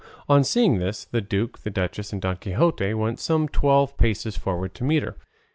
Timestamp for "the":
1.05-1.21, 1.59-1.69